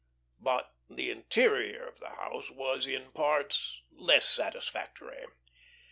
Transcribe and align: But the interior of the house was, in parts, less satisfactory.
But 0.39 0.73
the 0.89 1.11
interior 1.11 1.87
of 1.87 1.99
the 1.99 2.09
house 2.09 2.49
was, 2.49 2.87
in 2.87 3.11
parts, 3.11 3.83
less 3.91 4.27
satisfactory. 4.27 5.25